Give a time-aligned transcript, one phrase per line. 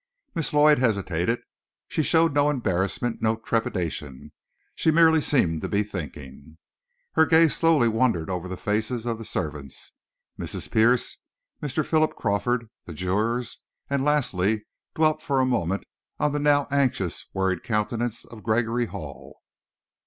[0.33, 1.41] Miss Lloyd hesitated.
[1.87, 4.31] She showed no embarrassment, no trepidation;
[4.73, 6.57] she merely seemed to be thinking.
[7.11, 9.91] Her gaze slowly wandered over the faces of the servants,
[10.39, 10.71] Mrs.
[10.71, 11.17] Pierce,
[11.61, 11.85] Mr.
[11.85, 13.59] Philip Crawford, the jurors,
[13.91, 15.83] and, lastly, dwelt for a moment
[16.19, 19.41] on the now anxious, worried countenance of Gregory Hall.